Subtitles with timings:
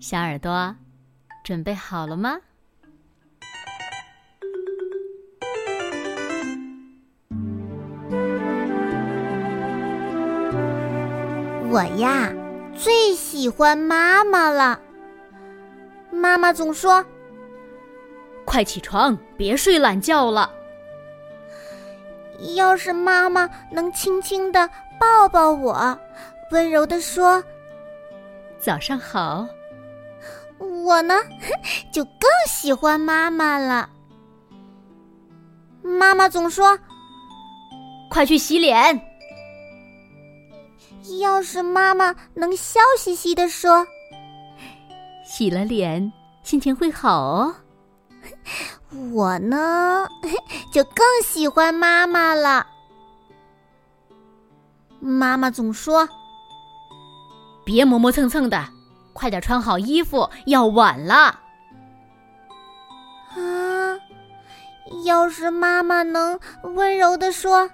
[0.00, 0.74] 小耳朵，
[1.44, 2.38] 准备好了吗？
[11.68, 12.32] 我呀，
[12.74, 14.80] 最喜欢妈妈了。
[16.10, 17.04] 妈妈总说
[18.46, 20.50] ：“快起床，别睡懒觉了。”
[22.56, 24.66] 要是妈妈能轻轻的
[24.98, 25.98] 抱抱我，
[26.52, 27.44] 温柔的说
[28.58, 29.46] ：“早上好。”
[30.84, 31.14] 我呢，
[31.92, 33.88] 就更喜欢妈妈了。
[35.82, 36.78] 妈妈总说
[38.10, 39.00] ：“快去洗脸。”
[41.20, 43.86] 要是妈妈能笑嘻嘻的说
[45.26, 46.12] ：“洗了脸，
[46.44, 47.54] 心情会好哦。
[49.12, 50.06] ”我呢，
[50.72, 52.66] 就更喜欢妈妈了。
[55.00, 56.08] 妈妈总说
[57.64, 58.68] ：“别磨磨蹭蹭的，
[59.20, 61.14] 快点穿好衣服，要晚了。”
[63.36, 64.00] 啊，
[65.04, 67.70] 要是妈妈能温柔的说：“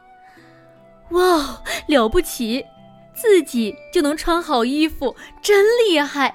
[1.11, 2.67] 哇，了不起，
[3.15, 6.35] 自己就能穿好衣服，真厉害！”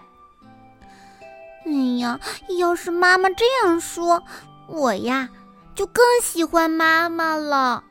[1.67, 2.17] 哎呀，
[2.57, 4.23] 要是妈妈这样说。
[4.69, 5.27] 我呀，
[5.75, 7.83] 就更喜欢妈妈了。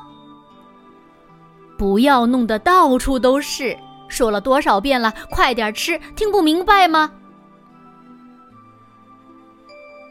[1.78, 3.78] 不要弄得到处都是。”
[4.10, 7.10] 说了多少遍了，快点吃，听不明白吗？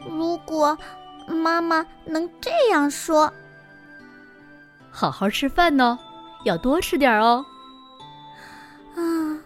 [0.09, 0.75] 如果
[1.27, 3.31] 妈妈能这样说
[4.89, 5.99] ：“好好吃饭呢，
[6.45, 7.45] 要多吃点哦。”
[8.97, 9.37] 啊，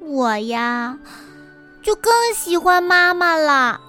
[0.00, 0.96] 我呀。
[1.82, 3.80] 就更喜欢妈妈了。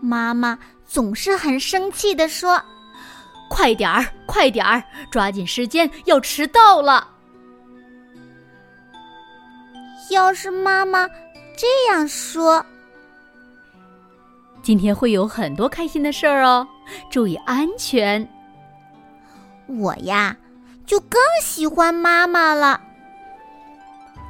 [0.00, 2.60] 妈妈总是很生气的说
[3.48, 7.06] ：“快点儿，快点儿，抓紧时间，要迟到了。”
[10.10, 11.08] 要是妈妈
[11.56, 12.64] 这样说，
[14.62, 16.66] 今天会有很多开心的事儿哦，
[17.10, 18.26] 注意安全。
[19.66, 20.36] 我呀，
[20.86, 22.80] 就更喜欢妈妈了。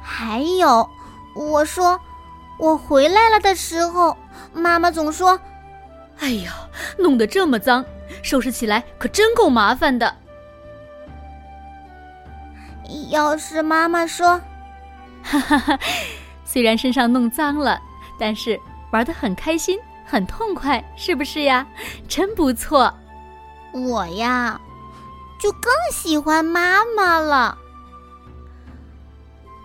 [0.03, 0.87] 还有。
[1.35, 1.99] 我说，
[2.57, 4.15] 我回来了的时候，
[4.53, 5.37] 妈妈总说
[6.19, 6.53] ：“哎呀，
[6.97, 7.83] 弄得这么脏，
[8.23, 10.15] 收拾起来可真够麻烦的。”
[13.11, 14.39] 要是妈妈说
[15.25, 15.79] ：“哈哈哈，
[16.45, 17.81] 虽然身上弄脏了，
[18.19, 18.59] 但是
[18.91, 21.65] 玩的很开心，很痛快，是不是呀？
[22.07, 22.93] 真不错。”
[23.73, 24.61] 我呀，
[25.41, 27.57] 就更喜欢妈妈了。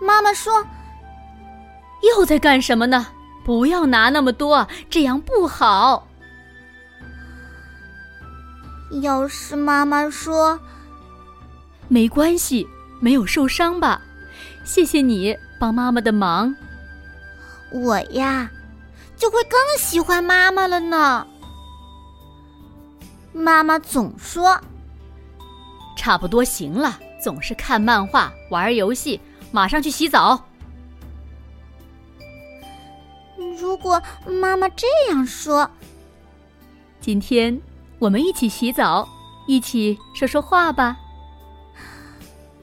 [0.01, 0.67] 妈妈说。
[2.17, 3.09] 又在干什么呢？
[3.45, 6.09] 不要拿那么多，这样不好。
[9.03, 10.59] 要是妈妈说
[11.89, 12.67] ：“没关系，
[13.01, 14.01] 没有受伤吧？”
[14.65, 16.57] 谢谢你帮妈妈的忙。
[17.71, 18.51] 我呀，
[19.15, 21.27] 就会更喜欢妈妈了呢。
[23.33, 24.59] 妈妈总说
[25.97, 29.21] ：“差不多行了，总是看漫画、玩游戏，
[29.53, 30.47] 马上去洗澡。”
[33.61, 35.71] 如果妈妈这样说，
[37.01, 37.61] 今天
[37.99, 39.07] 我们一起洗澡，
[39.47, 40.97] 一起说说话吧。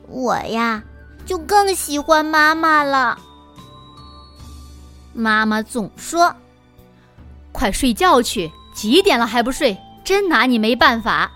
[0.07, 0.83] 我呀，
[1.27, 3.19] 就更喜欢妈妈了。
[5.13, 6.33] 妈妈总说
[7.51, 9.77] ：“快睡觉去，几点了还不睡？
[10.03, 11.29] 真拿你没办法。”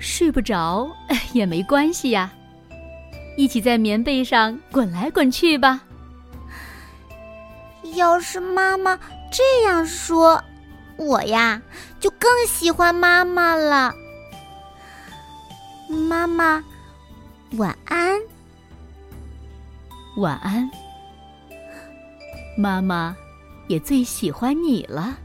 [0.00, 0.90] 睡不着
[1.34, 2.32] 也没关系呀，
[3.36, 5.82] 一起在棉被上滚来滚去吧。
[7.96, 8.98] 要是妈妈
[9.30, 10.42] 这样说，
[10.96, 11.60] 我呀
[11.98, 13.92] 就更喜欢妈妈了。
[15.88, 16.64] 妈妈，
[17.56, 18.16] 晚安。
[20.18, 20.70] 晚安。
[22.56, 23.16] 妈妈
[23.66, 25.18] 也最喜欢你了。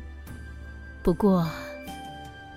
[1.03, 1.47] 不过，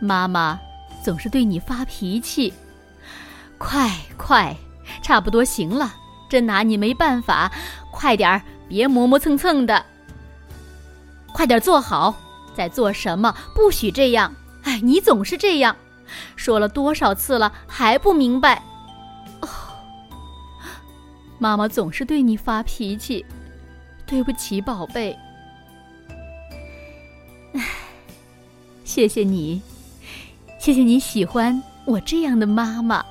[0.00, 0.58] 妈妈
[1.04, 2.52] 总是对你发脾气。
[3.58, 4.56] 快快，
[5.02, 5.94] 差不多行了，
[6.30, 7.52] 真拿你没办法。
[7.90, 9.84] 快点儿，别磨磨蹭蹭的。
[11.34, 12.14] 快点坐好，
[12.54, 13.34] 在做什么？
[13.54, 14.34] 不许这样！
[14.62, 15.76] 哎，你总是这样，
[16.36, 18.62] 说了多少次了，还不明白？
[21.38, 23.24] 妈妈总是对你发脾气，
[24.06, 25.16] 对不起，宝贝。
[27.54, 27.64] 唉，
[28.84, 29.62] 谢谢你，
[30.58, 33.04] 谢谢你喜欢我这样的妈妈。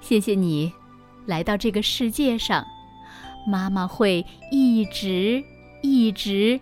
[0.00, 0.72] 谢谢你，
[1.26, 2.64] 来到这个世界上，
[3.46, 5.42] 妈妈会一直、
[5.82, 6.60] 一直、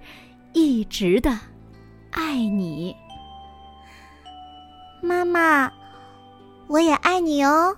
[0.53, 1.37] 一直的
[2.13, 2.95] 爱你。
[5.03, 5.73] 妈妈，
[6.69, 7.77] 我也爱你哦。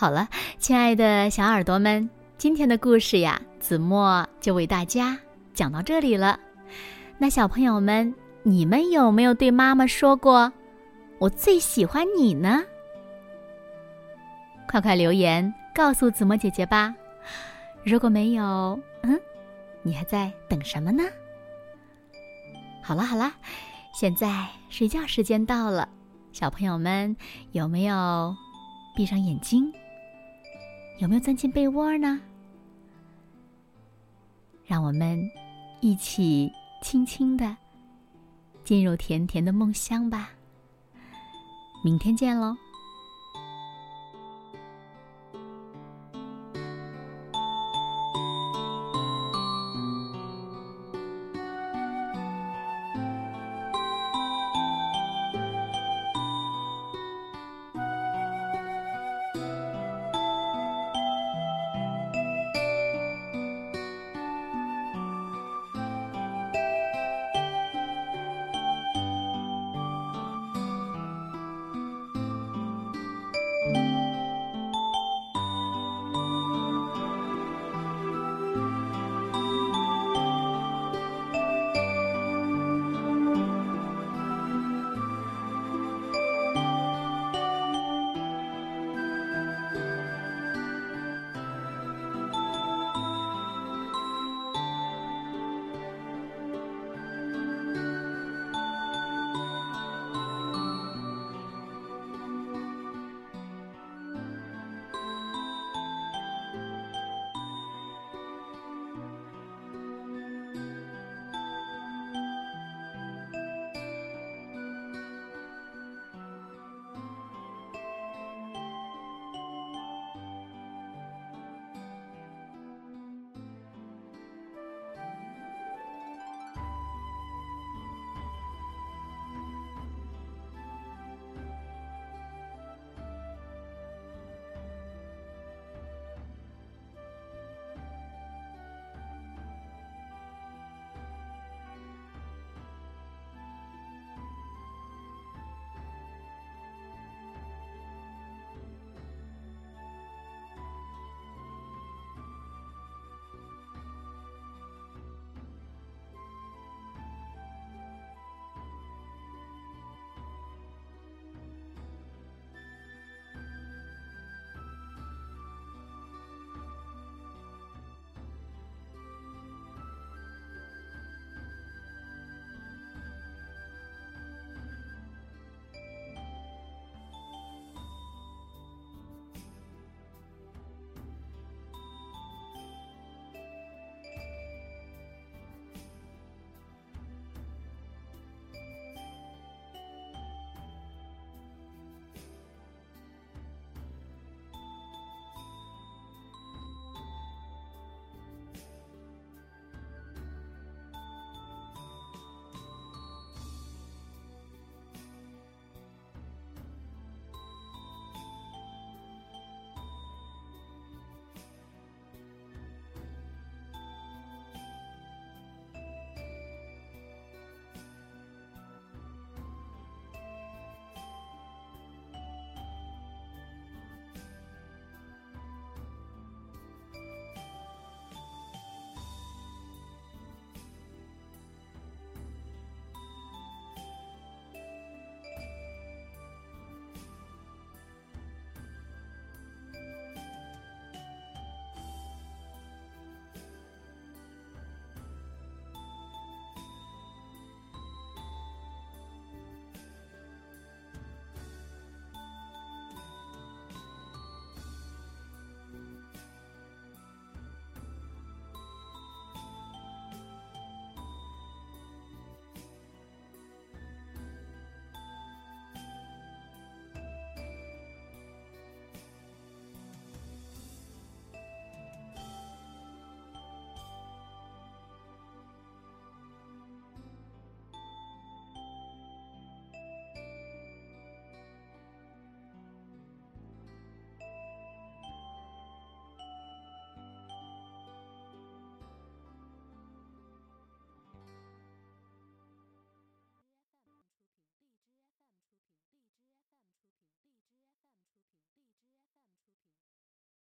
[0.00, 0.26] 好了，
[0.58, 2.08] 亲爱的小耳朵们，
[2.38, 5.14] 今天的故事呀，子墨就为大家
[5.52, 6.40] 讲到这里了。
[7.18, 10.50] 那小朋友们，你们有没有对妈妈说过
[11.20, 12.62] “我最喜欢你”呢？
[14.66, 16.94] 快快留言告诉子墨姐姐吧。
[17.84, 19.20] 如果没有，嗯，
[19.82, 21.04] 你还在等什么呢？
[22.82, 23.30] 好了好了，
[23.92, 25.86] 现在睡觉时间到了，
[26.32, 27.14] 小朋友们
[27.52, 28.34] 有没有
[28.96, 29.70] 闭上眼睛？
[31.00, 32.20] 有没有钻进被窝呢？
[34.66, 35.18] 让我们
[35.80, 36.52] 一起
[36.82, 37.56] 轻轻的
[38.64, 40.30] 进入甜甜的梦乡吧。
[41.82, 42.54] 明天见喽！